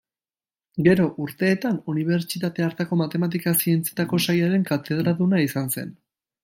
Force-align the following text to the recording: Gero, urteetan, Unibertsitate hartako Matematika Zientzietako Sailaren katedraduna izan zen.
Gero, 0.87 1.03
urteetan, 1.25 1.77
Unibertsitate 1.93 2.67
hartako 2.69 2.99
Matematika 3.03 3.55
Zientzietako 3.65 4.23
Sailaren 4.29 4.69
katedraduna 4.75 5.49
izan 5.51 5.75
zen. 5.79 5.99